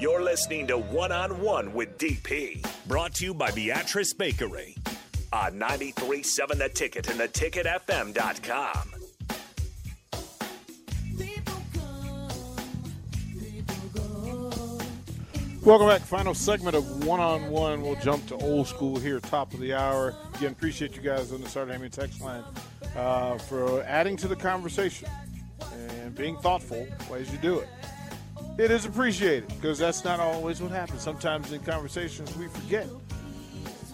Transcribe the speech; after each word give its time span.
You're 0.00 0.22
listening 0.22 0.68
to 0.68 0.78
One 0.78 1.10
on 1.10 1.40
One 1.40 1.74
with 1.74 1.98
DP, 1.98 2.64
brought 2.86 3.14
to 3.14 3.24
you 3.24 3.34
by 3.34 3.50
Beatrice 3.50 4.12
Bakery 4.12 4.76
on 5.32 5.54
93.7 5.54 6.56
The 6.56 6.68
Ticket 6.68 7.10
and 7.10 7.18
theticketfm.com. 7.18 8.94
Welcome 15.64 15.88
back. 15.88 16.02
Final 16.02 16.32
segment 16.32 16.76
of 16.76 17.04
One 17.04 17.18
on 17.18 17.50
One. 17.50 17.82
We'll 17.82 17.96
jump 17.96 18.24
to 18.28 18.36
old 18.36 18.68
school 18.68 19.00
here, 19.00 19.18
top 19.18 19.52
of 19.52 19.58
the 19.58 19.74
hour. 19.74 20.14
Again, 20.36 20.52
appreciate 20.52 20.94
you 20.94 21.02
guys 21.02 21.32
on 21.32 21.40
the 21.40 21.48
Hammy 21.48 21.88
text 21.88 22.20
line 22.20 22.44
uh, 22.96 23.36
for 23.38 23.82
adding 23.82 24.16
to 24.18 24.28
the 24.28 24.36
conversation 24.36 25.08
and 25.72 26.14
being 26.14 26.36
thoughtful 26.36 26.86
ways 27.10 27.32
you 27.32 27.38
do 27.38 27.58
it. 27.58 27.68
It 28.58 28.72
is 28.72 28.84
appreciated 28.84 29.46
because 29.48 29.78
that's 29.78 30.02
not 30.02 30.18
always 30.18 30.60
what 30.60 30.72
happens. 30.72 31.00
Sometimes 31.00 31.52
in 31.52 31.60
conversations 31.60 32.36
we 32.36 32.48
forget. 32.48 32.88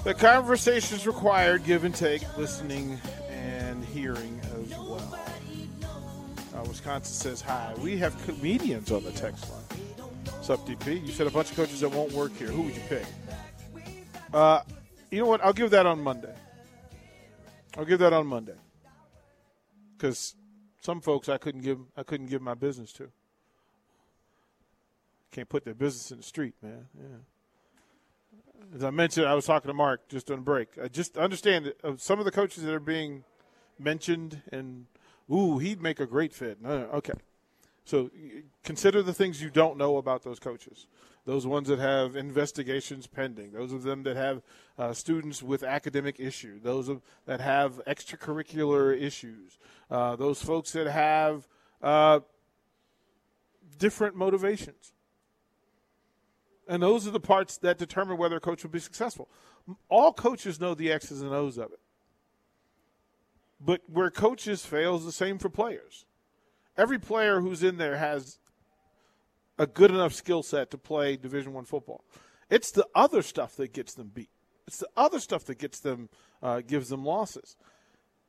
The 0.05 0.15
conversations 0.15 1.07
require 1.07 1.59
give 1.59 1.85
and 1.85 1.95
take, 1.95 2.23
listening 2.39 2.99
and 3.29 3.85
hearing 3.85 4.41
as 4.43 4.71
well. 4.79 5.19
Uh, 6.55 6.65
Wisconsin 6.67 7.15
says 7.15 7.43
hi. 7.43 7.75
We 7.79 7.99
have 7.99 8.17
comedians 8.25 8.91
on 8.91 9.05
the 9.05 9.13
text 9.13 9.51
line. 9.51 10.09
What's 10.25 10.49
up, 10.49 10.67
DP? 10.67 11.07
You 11.07 11.13
said 11.13 11.27
a 11.27 11.31
bunch 11.31 11.51
of 11.51 11.57
coaches 11.57 11.81
that 11.81 11.91
won't 11.91 12.13
work 12.13 12.35
here. 12.37 12.49
Who 12.49 12.63
would 12.63 12.75
you 12.75 12.83
pick? 12.89 13.05
Uh, 14.33 14.61
you 15.11 15.21
know 15.21 15.27
what? 15.27 15.45
I'll 15.45 15.53
give 15.53 15.71
that 15.73 15.85
on 15.85 16.03
Monday. 16.03 16.35
I'll 17.77 17.85
give 17.85 17.99
that 17.99 18.15
on 18.15 18.27
Monday 18.27 18.57
because 19.97 20.35
some 20.81 21.03
folks 21.03 21.29
I 21.29 21.37
couldn't 21.37 21.63
give 21.63 21.81
I 21.99 22.03
couldn't 22.03 22.29
give 22.29 22.41
my 22.41 22.55
business 22.55 22.93
to. 22.95 23.11
Can't 25.35 25.49
put 25.49 25.65
their 25.65 25.75
business 25.75 26.13
in 26.13 26.19
the 26.19 26.23
street, 26.23 26.55
man. 26.63 26.87
Yeah. 26.97 28.77
As 28.77 28.85
I 28.85 28.91
mentioned, 28.91 29.27
I 29.27 29.35
was 29.35 29.45
talking 29.45 29.69
to 29.69 29.75
Mark 29.75 30.09
just 30.09 30.31
on 30.31 30.43
break. 30.43 30.69
I 30.81 30.87
just 30.87 31.19
understand 31.19 31.65
that 31.65 31.85
uh, 31.85 31.95
some 31.97 32.21
of 32.21 32.25
the 32.25 32.31
coaches 32.31 32.63
that 32.63 32.73
are 32.73 32.79
being 32.79 33.25
mentioned 33.77 34.43
and 34.53 34.87
ooh, 35.29 35.59
he'd 35.59 35.83
make 35.83 35.99
a 35.99 36.07
great 36.07 36.33
fit. 36.33 36.63
No, 36.63 36.83
no, 36.83 36.85
okay. 36.91 37.15
So 37.85 38.13
consider 38.63 39.03
the 39.03 39.13
things 39.13 39.43
you 39.43 39.51
don't 39.51 39.77
know 39.77 39.97
about 39.97 40.23
those 40.23 40.39
coaches. 40.39 40.87
Those 41.25 41.49
ones 41.49 41.67
that 41.67 41.81
have 41.81 42.15
investigations 42.15 43.09
pending. 43.09 43.51
Those 43.51 43.73
of 43.73 43.83
them 43.83 44.05
that 44.05 44.17
have 44.17 44.41
uh, 44.79 44.93
students 44.93 45.43
with 45.43 45.65
academic 45.65 46.21
issues. 46.21 46.63
Those 46.63 46.89
of, 46.89 47.03
that 47.27 47.41
have 47.41 47.85
extracurricular 47.89 48.97
issues. 48.97 49.59
Uh, 49.91 50.15
those 50.15 50.41
folks 50.41 50.71
that 50.73 50.87
have 50.87 51.49
uh, 51.83 52.21
different 53.79 54.15
motivations. 54.15 54.93
And 56.69 56.83
those 56.83 57.07
are 57.07 57.11
the 57.11 57.21
parts 57.21 57.59
that 57.59 57.79
determine 57.79 58.17
whether 58.17 58.37
a 58.37 58.41
coach 58.41 58.63
will 58.63 58.71
be 58.71 58.79
successful. 58.79 59.29
All 59.89 60.13
coaches 60.13 60.61
know 60.61 60.75
the 60.75 60.91
X's 60.91 61.21
and 61.21 61.33
O's 61.33 61.59
of 61.59 61.73
it. 61.73 61.81
But 63.61 63.83
where 63.87 64.11
coaches 64.11 64.65
fail 64.65 64.97
is 64.97 65.05
the 65.05 65.13
same 65.13 65.39
for 65.39 65.49
players 65.49 66.05
every 66.77 66.99
player 66.99 67.41
who's 67.41 67.63
in 67.63 67.77
there 67.77 67.97
has 67.97 68.39
a 69.59 69.67
good 69.67 69.91
enough 69.91 70.13
skill 70.13 70.43
set 70.43 70.71
to 70.71 70.79
play 70.79 71.17
Division 71.17 71.53
One 71.53 71.65
football. 71.65 72.05
It's 72.51 72.71
the 72.71 72.87
other 72.95 73.23
stuff 73.23 73.57
that 73.57 73.73
gets 73.73 73.95
them 73.95 74.11
beat. 74.13 74.31
It's 74.67 74.79
the 74.79 74.89
other 74.97 75.21
stuff 75.21 75.45
that 75.45 75.59
gets 75.59 75.81
them 75.81 76.09
uh, 76.43 76.61
gives 76.61 76.89
them 76.89 77.05
losses. 77.05 77.57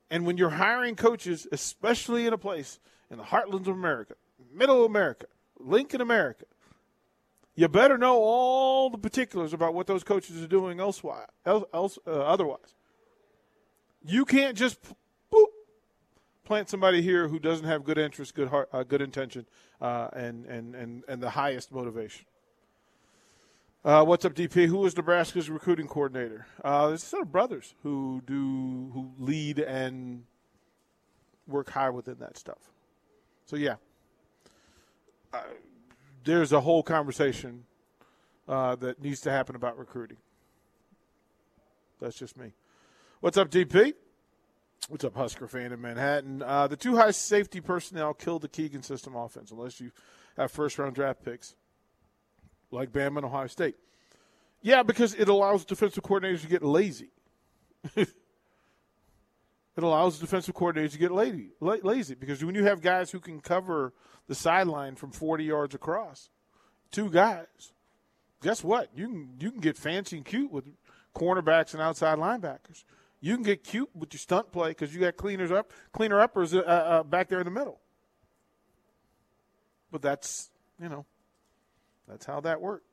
And 0.10 0.26
when 0.26 0.38
you're 0.38 0.52
hiring 0.52 0.96
coaches, 0.96 1.48
especially 1.52 2.28
in 2.28 2.34
a 2.34 2.38
place 2.38 2.80
in 3.10 3.18
the 3.18 3.24
heartlands 3.24 3.68
of 3.68 3.70
America, 3.70 4.16
middle 4.54 4.86
America, 4.86 5.26
Lincoln, 5.58 6.02
America, 6.02 6.46
you 7.56 7.68
better 7.68 7.98
know 7.98 8.18
all 8.18 8.90
the 8.90 8.98
particulars 8.98 9.54
about 9.54 9.74
what 9.74 9.88
those 9.88 10.04
coaches 10.04 10.42
are 10.44 10.48
doing 10.48 10.80
elsewhere, 10.80 11.28
else, 11.46 11.98
uh, 12.06 12.12
otherwise. 12.12 12.76
You 14.06 14.26
can't 14.26 14.58
just 14.58 14.78
boop, 15.32 15.46
plant 16.44 16.70
somebody 16.70 17.02
here 17.02 17.28
who 17.28 17.40
doesn't 17.40 17.66
have 17.66 17.84
good 17.84 17.98
interest, 17.98 18.36
good 18.36 18.50
heart, 18.50 18.70
uh, 18.74 18.84
good 18.84 19.02
intention, 19.02 19.46
uh, 19.82 20.10
and, 20.14 20.46
and, 20.46 20.76
and, 20.76 21.04
and 21.08 21.24
the 21.24 21.30
highest 21.32 21.72
motivation. 21.72 22.26
Uh, 23.86 24.04
what's 24.04 24.26
up, 24.26 24.34
DP? 24.34 24.66
Who 24.66 24.84
is 24.86 24.98
Nebraska's 24.98 25.50
recruiting 25.50 25.88
coordinator? 25.88 26.48
Uh, 26.64 26.92
a 26.94 26.98
set 26.98 27.22
of 27.22 27.32
brothers 27.32 27.76
who 27.84 28.22
do 28.26 28.90
who 28.92 29.12
lead 29.20 29.60
and 29.60 30.24
work 31.48 31.70
high 31.70 31.92
within 31.92 32.18
that 32.18 32.36
stuff. 32.36 32.72
So 33.46 33.56
yeah, 33.56 33.76
uh, 35.32 35.42
there's 36.26 36.52
a 36.52 36.60
whole 36.60 36.84
conversation 36.84 37.64
uh, 38.48 38.76
that 38.76 39.02
needs 39.02 39.22
to 39.22 39.32
happen 39.32 39.56
about 39.56 39.78
recruiting. 39.78 40.18
That's 42.02 42.18
just 42.18 42.36
me. 42.36 42.52
What's 43.22 43.38
up, 43.38 43.50
DP? 43.50 43.94
What's 44.90 45.04
up, 45.04 45.16
Husker 45.16 45.48
fan 45.48 45.72
in 45.72 45.82
Manhattan? 45.82 46.44
Uh, 46.44 46.68
the 46.68 46.76
two 46.76 46.96
high 46.96 47.12
safety 47.12 47.62
personnel 47.62 48.14
killed 48.14 48.42
the 48.42 48.48
Keegan 48.48 48.84
system 48.84 49.16
offense, 49.16 49.52
unless 49.52 49.80
you 49.80 49.92
have 50.36 50.52
first 50.52 50.78
round 50.78 50.96
draft 50.96 51.24
picks 51.24 51.56
like 52.72 52.92
Bama 52.92 53.18
and 53.18 53.26
Ohio 53.26 53.48
State. 53.48 53.76
Yeah, 54.62 54.84
because 54.84 55.14
it 55.14 55.30
allows 55.30 55.64
defensive 55.64 56.04
coordinators 56.04 56.42
to 56.42 56.48
get 56.48 56.64
lazy. 56.64 57.10
it 59.78 59.84
allows 59.84 60.20
defensive 60.20 60.56
coordinators 60.56 60.92
to 60.92 60.98
get 60.98 61.12
lazy, 61.12 61.50
lazy 61.60 62.16
because 62.16 62.44
when 62.44 62.56
you 62.56 62.64
have 62.64 62.82
guys 62.82 63.12
who 63.12 63.20
can 63.20 63.42
cover 63.42 63.94
the 64.28 64.36
sideline 64.36 64.96
from 64.96 65.12
40 65.12 65.44
yards 65.44 65.76
across, 65.76 66.30
two 66.92 67.10
guys, 67.10 67.74
guess 68.42 68.64
what? 68.64 68.90
You 68.96 69.08
can 69.08 69.30
you 69.40 69.52
can 69.52 69.60
get 69.60 69.78
fancy 69.78 70.18
and 70.18 70.26
cute 70.26 70.52
with 70.52 70.66
cornerbacks 71.14 71.74
and 71.74 71.82
outside 71.82 72.18
linebackers. 72.18 72.84
You 73.20 73.36
can 73.36 73.44
get 73.44 73.64
cute 73.64 73.90
with 73.96 74.14
your 74.14 74.20
stunt 74.20 74.52
play 74.52 74.70
because 74.70 74.94
you 74.94 75.02
got 75.02 75.18
cleaners 75.18 75.52
up, 75.52 75.74
cleaner 75.92 76.20
uppers 76.20 76.54
uh, 76.54 76.60
uh, 76.60 77.04
back 77.04 77.28
there 77.28 77.40
in 77.40 77.46
the 77.46 77.52
middle. 77.52 77.80
But 79.92 80.02
that's 80.02 80.52
you 80.82 80.90
know, 80.90 81.06
that's 82.08 82.26
how 82.26 82.40
that 82.42 82.62
works. 82.62 82.86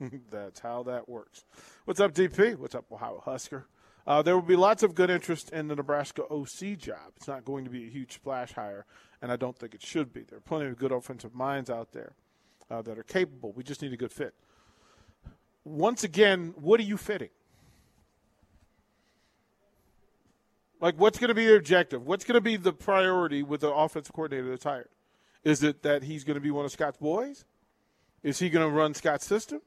that's 0.30 0.60
how 0.60 0.82
that 0.84 1.08
works. 1.08 1.44
What's 1.84 2.00
up, 2.00 2.12
DP? 2.12 2.56
What's 2.56 2.74
up, 2.74 2.86
Ohio 2.90 3.22
Husker? 3.24 3.66
Uh, 4.06 4.22
there 4.22 4.34
will 4.34 4.42
be 4.42 4.56
lots 4.56 4.82
of 4.82 4.94
good 4.94 5.10
interest 5.10 5.50
in 5.50 5.66
the 5.66 5.74
Nebraska 5.74 6.22
OC 6.30 6.78
job. 6.78 7.12
It's 7.16 7.26
not 7.26 7.44
going 7.44 7.64
to 7.64 7.70
be 7.70 7.86
a 7.86 7.90
huge 7.90 8.14
splash 8.14 8.52
hire, 8.52 8.86
and 9.20 9.32
I 9.32 9.36
don't 9.36 9.58
think 9.58 9.74
it 9.74 9.82
should 9.82 10.12
be. 10.12 10.22
There 10.22 10.38
are 10.38 10.42
plenty 10.42 10.66
of 10.66 10.78
good 10.78 10.92
offensive 10.92 11.34
minds 11.34 11.70
out 11.70 11.92
there 11.92 12.12
uh, 12.70 12.82
that 12.82 12.98
are 12.98 13.02
capable. 13.02 13.52
We 13.52 13.64
just 13.64 13.82
need 13.82 13.92
a 13.92 13.96
good 13.96 14.12
fit. 14.12 14.34
Once 15.64 16.04
again, 16.04 16.54
what 16.56 16.78
are 16.78 16.84
you 16.84 16.96
fitting? 16.96 17.30
Like, 20.80 20.94
what's 21.00 21.18
going 21.18 21.28
to 21.28 21.34
be 21.34 21.46
the 21.46 21.56
objective? 21.56 22.06
What's 22.06 22.24
going 22.24 22.34
to 22.34 22.40
be 22.40 22.56
the 22.56 22.72
priority 22.72 23.42
with 23.42 23.62
the 23.62 23.72
offensive 23.72 24.12
coordinator 24.12 24.50
that's 24.50 24.64
hired? 24.64 24.88
Is 25.42 25.62
it 25.62 25.82
that 25.82 26.04
he's 26.04 26.22
going 26.22 26.34
to 26.34 26.40
be 26.40 26.50
one 26.50 26.64
of 26.64 26.70
Scott's 26.70 26.98
boys? 26.98 27.44
Is 28.22 28.38
he 28.38 28.50
going 28.50 28.68
to 28.68 28.72
run 28.72 28.94
Scott's 28.94 29.26
system? 29.26 29.62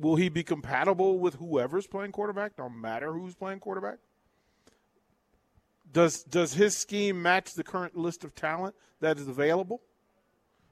Will 0.00 0.16
he 0.16 0.30
be 0.30 0.42
compatible 0.42 1.18
with 1.18 1.34
whoever's 1.34 1.86
playing 1.86 2.12
quarterback, 2.12 2.56
no 2.56 2.70
matter 2.70 3.12
who's 3.12 3.34
playing 3.34 3.60
quarterback? 3.60 3.98
Does 5.92 6.22
does 6.22 6.54
his 6.54 6.76
scheme 6.76 7.20
match 7.20 7.52
the 7.52 7.64
current 7.64 7.96
list 7.96 8.24
of 8.24 8.34
talent 8.34 8.74
that 9.00 9.18
is 9.18 9.28
available? 9.28 9.82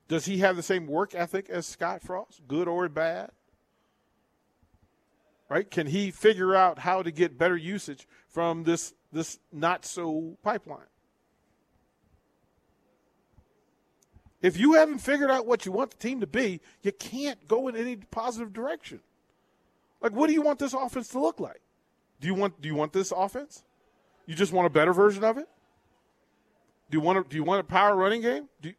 Does 0.06 0.25
he 0.25 0.38
have 0.38 0.56
the 0.56 0.62
same 0.62 0.86
work 0.86 1.14
ethic 1.14 1.50
as 1.50 1.66
Scott 1.66 2.02
Frost, 2.02 2.48
good 2.48 2.69
or 2.69 2.88
bad? 2.88 3.30
Right? 5.50 5.70
Can 5.70 5.88
he 5.88 6.10
figure 6.10 6.54
out 6.54 6.78
how 6.78 7.02
to 7.02 7.10
get 7.10 7.36
better 7.36 7.56
usage 7.56 8.08
from 8.28 8.64
this 8.64 8.94
this 9.12 9.38
not 9.52 9.84
so 9.84 10.38
pipeline? 10.42 10.86
If 14.40 14.56
you 14.56 14.74
haven't 14.74 14.98
figured 14.98 15.31
out 15.31 15.46
what 15.46 15.66
you 15.66 15.72
want 15.72 15.90
the 15.90 15.96
team 15.96 16.20
to 16.20 16.26
be, 16.26 16.60
you 16.81 16.92
can't 16.92 17.46
go 17.46 17.69
in 17.69 17.76
any 17.76 17.96
positive 17.96 18.52
direction. 18.52 19.00
Like, 20.00 20.12
what 20.12 20.28
do 20.28 20.32
you 20.32 20.42
want 20.42 20.58
this 20.58 20.74
offense 20.74 21.08
to 21.08 21.20
look 21.20 21.40
like? 21.40 21.60
Do 22.20 22.28
you 22.28 22.34
want 22.34 22.60
do 22.60 22.68
you 22.68 22.74
want 22.74 22.92
this 22.92 23.12
offense? 23.14 23.64
You 24.26 24.34
just 24.34 24.52
want 24.52 24.66
a 24.66 24.70
better 24.70 24.92
version 24.92 25.24
of 25.24 25.38
it? 25.38 25.48
Do 26.90 26.98
you 26.98 27.00
want 27.00 27.18
a, 27.18 27.24
do 27.28 27.36
you 27.36 27.44
want 27.44 27.60
a 27.60 27.64
power 27.64 27.96
running 27.96 28.22
game? 28.22 28.48
Do 28.60 28.70
you, 28.70 28.74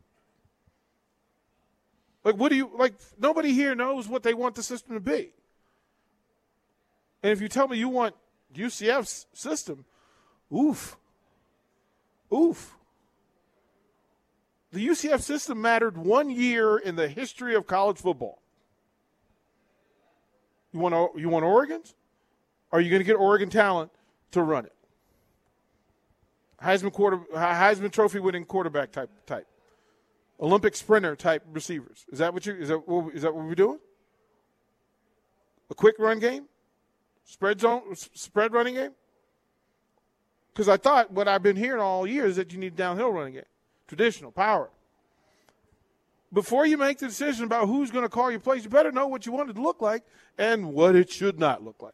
Like, 2.24 2.36
what 2.36 2.50
do 2.50 2.56
you 2.56 2.72
like? 2.76 2.94
Nobody 3.20 3.54
here 3.54 3.76
knows 3.76 4.08
what 4.08 4.24
they 4.24 4.34
want 4.34 4.56
the 4.56 4.64
system 4.64 4.96
to 4.96 5.00
be. 5.00 5.32
And 7.22 7.32
if 7.32 7.42
you 7.42 7.48
tell 7.48 7.68
me 7.68 7.78
you 7.78 7.90
want 7.90 8.16
UCF's 8.56 9.28
system, 9.34 9.86
oof, 10.54 10.98
oof. 12.34 12.76
The 14.72 14.88
UCF 14.88 15.22
system 15.22 15.62
mattered 15.62 15.98
one 15.98 16.30
year 16.30 16.78
in 16.78 16.96
the 16.96 17.08
history 17.08 17.56
of 17.56 17.66
college 17.66 17.98
football. 17.98 18.40
You 20.74 20.80
want 20.80 21.18
you 21.18 21.30
want 21.30 21.46
Oregon's? 21.46 21.96
Are 22.72 22.80
you 22.80 22.90
going 22.90 23.00
to 23.00 23.06
get 23.06 23.16
Oregon 23.16 23.50
talent 23.50 23.92
to 24.32 24.42
run 24.42 24.66
it? 24.66 24.74
Heisman 26.62 26.92
quarter 26.92 27.20
Heisman 27.34 27.92
Trophy 27.92 28.20
winning 28.20 28.46
quarterback 28.46 28.92
type 28.92 29.10
type. 29.26 29.48
Olympic 30.40 30.76
sprinter 30.76 31.16
type 31.16 31.44
receivers. 31.52 32.06
Is 32.12 32.20
that 32.20 32.34
what 32.34 32.46
you 32.46 32.54
is 32.54 32.70
that 32.70 32.88
what, 32.88 33.14
is 33.14 33.24
that 33.24 33.34
what 33.34 33.46
we're 33.46 33.56
doing? 33.56 33.80
A 35.70 35.76
quick 35.76 35.96
run 36.00 36.20
game, 36.20 36.46
spread 37.26 37.60
zone, 37.60 37.96
spread 37.96 38.54
running 38.54 38.76
game. 38.76 38.92
Because 40.54 40.68
I 40.68 40.78
thought 40.78 41.12
what 41.12 41.28
I've 41.28 41.44
been 41.44 41.56
hearing 41.56 41.82
all 41.82 42.06
year 42.06 42.26
is 42.26 42.36
that 42.36 42.52
you 42.52 42.60
need 42.60 42.76
downhill 42.76 43.12
running 43.12 43.34
game, 43.34 43.44
traditional 43.88 44.32
power. 44.32 44.70
Before 46.32 46.66
you 46.66 46.78
make 46.78 47.00
the 47.00 47.08
decision 47.08 47.46
about 47.46 47.68
who's 47.68 47.90
going 47.90 48.04
to 48.06 48.10
call 48.10 48.30
your 48.30 48.40
plays, 48.40 48.64
you 48.64 48.70
better 48.70 48.92
know 48.92 49.08
what 49.08 49.26
you 49.26 49.32
want 49.32 49.50
it 49.50 49.54
to 49.54 49.62
look 49.62 49.82
like 49.82 50.04
and 50.38 50.74
what 50.74 50.96
it 50.96 51.10
should 51.10 51.40
not 51.40 51.64
look 51.64 51.82
like. 51.82 51.94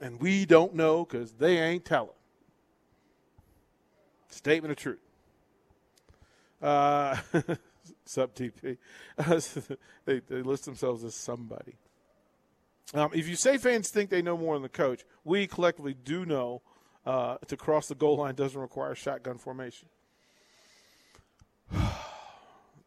And 0.00 0.20
we 0.20 0.46
don't 0.46 0.74
know 0.74 1.04
because 1.04 1.32
they 1.32 1.58
ain't 1.58 1.84
telling. 1.84 2.10
Statement 4.28 4.70
of 4.70 4.78
truth. 4.78 5.00
Uh, 6.62 7.16
sub 8.04 8.34
TP. 8.34 8.76
they, 10.04 10.20
they 10.20 10.42
list 10.42 10.66
themselves 10.66 11.02
as 11.02 11.16
somebody. 11.16 11.74
Um, 12.94 13.10
if 13.12 13.28
you 13.28 13.34
say 13.36 13.58
fans 13.58 13.90
think 13.90 14.08
they 14.08 14.22
know 14.22 14.36
more 14.36 14.54
than 14.54 14.62
the 14.62 14.68
coach, 14.68 15.04
we 15.24 15.46
collectively 15.46 15.94
do 15.94 16.24
know 16.24 16.62
uh, 17.04 17.36
to 17.46 17.56
cross 17.56 17.88
the 17.88 17.94
goal 17.94 18.18
line 18.18 18.34
doesn't 18.34 18.60
require 18.60 18.94
shotgun 18.94 19.38
formation. 19.38 19.88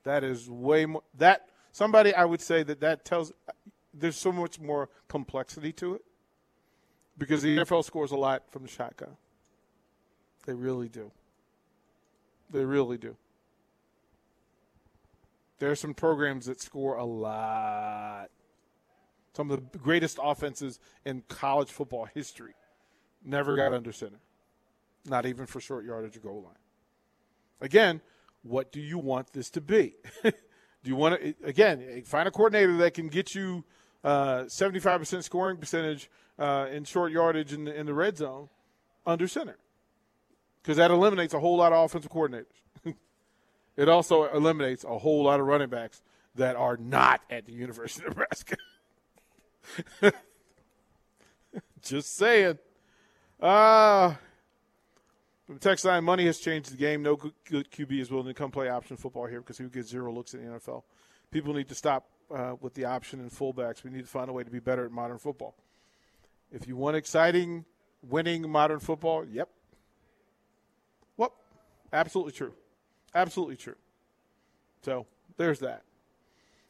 That 0.04 0.24
is 0.24 0.50
way 0.50 0.86
more. 0.86 1.04
That 1.18 1.48
somebody 1.72 2.14
I 2.14 2.26
would 2.26 2.42
say 2.42 2.64
that 2.64 2.80
that 2.82 3.06
tells. 3.06 3.32
There's 3.94 4.16
so 4.16 4.32
much 4.32 4.60
more 4.60 4.90
complexity 5.10 5.74
to 5.74 5.96
it 5.96 6.06
because 7.18 7.42
the 7.42 7.58
NFL 7.58 7.84
scores 7.84 8.12
a 8.12 8.16
lot 8.16 8.44
from 8.50 8.64
the 8.64 8.70
shotgun. 8.70 9.18
They 10.46 10.54
really 10.54 10.88
do. 10.88 11.12
They 12.50 12.64
really 12.64 12.98
do. 12.98 13.16
There 15.60 15.70
are 15.70 15.76
some 15.76 15.94
programs 15.94 16.48
that 16.48 16.60
score 16.60 16.96
a 16.96 17.06
lot. 17.06 18.30
Some 19.36 19.52
of 19.52 19.72
the 19.72 19.78
greatest 19.78 20.20
offenses 20.22 20.80
in 21.06 21.24
college 21.28 21.70
football 21.70 22.06
history 22.06 22.54
never 23.24 23.56
got 23.56 23.74
under 23.74 23.92
center, 23.92 24.20
not 25.06 25.26
even 25.26 25.46
for 25.46 25.60
short 25.62 25.86
yardage 25.86 26.18
or 26.18 26.22
goal 26.22 26.42
line. 26.44 26.56
Again, 27.62 28.02
what 28.44 28.72
do 28.72 28.80
you 28.80 28.98
want 28.98 29.34
this 29.34 29.50
to 29.52 29.62
be? 29.62 29.96
do 30.24 30.32
you 30.84 30.96
want 30.96 31.22
to, 31.22 31.36
again, 31.44 32.02
find 32.06 32.28
a 32.28 32.32
coordinator 32.32 32.78
that 32.78 32.94
can 32.94 33.08
get 33.08 33.36
you 33.36 33.64
uh, 34.04 34.44
75% 34.44 35.24
scoring 35.24 35.58
percentage 35.58 36.10
uh, 36.40 36.68
in 36.72 36.84
short 36.84 37.12
yardage 37.12 37.54
in 37.54 37.66
the, 37.66 37.74
in 37.74 37.86
the 37.86 37.94
red 37.94 38.18
zone 38.18 38.50
under 39.06 39.28
center? 39.28 39.58
Because 40.62 40.78
that 40.78 40.92
eliminates 40.92 41.34
a 41.34 41.40
whole 41.40 41.58
lot 41.58 41.74
of 41.74 41.86
offensive 41.86 42.12
coordinators. 42.12 42.46
It 43.78 43.88
also 43.88 44.26
eliminates 44.26 44.84
a 44.84 44.98
whole 44.98 45.24
lot 45.24 45.40
of 45.40 45.48
running 45.48 45.70
backs 45.70 46.02
that 46.36 46.58
are 46.58 46.76
not 46.76 47.22
at 47.30 47.46
the 47.46 47.54
University 47.54 48.06
of 48.06 48.10
Nebraska. 48.10 48.58
Just 51.82 52.16
saying. 52.16 52.60
Ah. 53.42 54.20
Line, 55.84 56.04
money 56.04 56.26
has 56.26 56.40
changed 56.40 56.72
the 56.72 56.78
game. 56.78 57.04
No 57.04 57.16
good 57.16 57.72
QB 57.72 58.00
is 58.00 58.12
willing 58.12 58.28
to 58.28 58.34
come 58.34 58.52
play 58.52 58.70
option 58.70 58.98
football 58.98 59.26
here 59.26 59.42
because 59.42 59.58
he 59.58 59.64
would 59.64 59.74
get 59.74 59.86
zero 59.86 60.12
looks 60.14 60.34
in 60.34 60.46
the 60.46 60.60
NFL. 60.60 60.84
People 61.32 61.54
need 61.54 61.68
to 61.70 61.76
stop 61.76 62.08
uh, 62.34 62.56
with 62.62 62.74
the 62.74 62.86
option 62.86 63.20
and 63.20 63.32
fullbacks. 63.32 63.84
We 63.84 63.92
need 63.92 64.02
to 64.02 64.10
find 64.10 64.30
a 64.30 64.34
way 64.34 64.44
to 64.44 64.52
be 64.52 64.60
better 64.60 64.86
at 64.86 64.92
modern 64.92 65.18
football. 65.18 65.56
If 66.52 66.68
you 66.68 66.76
want 66.76 66.96
exciting, 66.96 67.66
winning 68.02 68.50
modern 68.50 68.80
football, 68.80 69.26
yep. 69.26 69.50
Well, 71.18 71.34
absolutely 71.92 72.34
true. 72.34 72.54
Absolutely 73.14 73.58
true. 73.58 73.76
So 74.84 75.06
there's 75.38 75.60
that. 75.60 75.84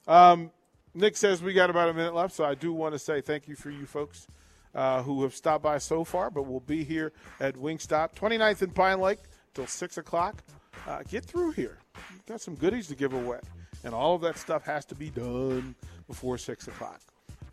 Um, 0.08 0.52
Nick 0.94 1.18
says 1.18 1.42
we 1.42 1.54
got 1.54 1.70
about 1.70 1.90
a 1.90 1.94
minute 1.94 2.14
left, 2.14 2.34
so 2.36 2.44
I 2.44 2.56
do 2.56 2.74
want 2.74 2.94
to 2.94 3.00
say 3.00 3.22
thank 3.22 3.48
you 3.48 3.56
for 3.56 3.70
you 3.70 3.86
folks 3.86 4.28
uh, 4.74 5.04
who 5.04 5.24
have 5.24 5.36
stopped 5.36 5.64
by 5.64 5.78
so 5.78 6.04
far, 6.04 6.30
but 6.30 6.44
we'll 6.44 6.60
be 6.62 6.84
here 6.84 7.12
at 7.40 7.56
Wingstop, 7.56 8.16
29th 8.16 8.62
and 8.62 8.76
Pine 8.76 9.00
Lake 9.00 9.20
till 9.54 9.68
6 9.68 9.98
o'clock. 9.98 10.44
Uh, 10.88 11.04
get 11.10 11.26
through 11.26 11.52
here. 11.52 11.78
We've 12.12 12.26
got 12.26 12.42
some 12.42 12.56
goodies 12.56 12.88
to 12.88 12.96
give 12.96 13.14
away, 13.14 13.40
and 13.84 13.94
all 13.94 14.16
of 14.16 14.22
that 14.22 14.38
stuff 14.38 14.64
has 14.66 14.86
to 14.86 14.96
be 14.96 15.10
done 15.10 15.76
before 16.08 16.38
6 16.38 16.68
o'clock. 16.68 17.02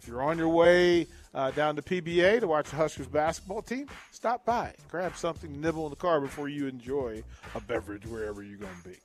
If 0.01 0.07
you're 0.07 0.23
on 0.23 0.39
your 0.39 0.49
way 0.49 1.07
uh, 1.35 1.51
down 1.51 1.77
to 1.77 1.83
PBA 1.83 2.41
to 2.41 2.47
watch 2.47 2.71
the 2.71 2.77
Huskers 2.77 3.09
basketball 3.09 3.63
team, 3.63 3.89
stop 4.13 4.45
by. 4.45 4.73
Grab 4.89 5.17
something, 5.17 5.53
to 5.53 5.59
nibble 5.59 5.85
in 5.87 5.91
the 5.91 5.97
car 5.97 6.21
before 6.21 6.49
you 6.49 6.67
enjoy 6.67 7.23
a 7.55 7.61
beverage 7.61 8.07
wherever 8.07 8.43
you're 8.43 8.59
going 8.59 8.77
to 8.83 8.89
be. 8.89 8.97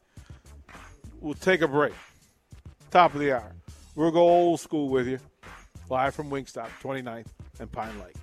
We'll 1.19 1.33
take 1.33 1.62
a 1.62 1.68
break. 1.68 1.94
Top 2.92 3.13
of 3.13 3.19
the 3.19 3.33
hour. 3.33 3.54
We'll 3.95 4.12
go 4.12 4.21
old 4.21 4.59
school 4.59 4.89
with 4.89 5.07
you. 5.07 5.19
Live 5.89 6.15
from 6.15 6.30
Wingstop, 6.30 6.69
29th 6.81 7.27
and 7.59 7.71
Pine 7.71 8.00
Lake. 8.00 8.15